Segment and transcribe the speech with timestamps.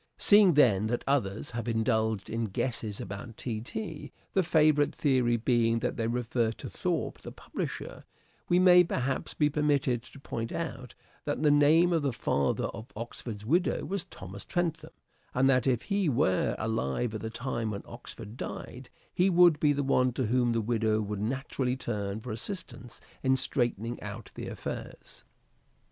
[0.17, 3.61] Seeing, then, that others have indulged in guesses about T.
[3.61, 8.03] T., the favourite theory being that they refer to Thorpe the publisher,
[8.49, 10.95] we may perhaps be permitted to point out
[11.25, 14.93] that the name of the father of Oxford's widow was Thomas Trentham,
[15.35, 19.71] and that if he were alive at the time when Oxford died, he would be
[19.71, 24.47] the one to whom the widow would naturally turn for assistance in straightening out the
[24.47, 25.23] affairs.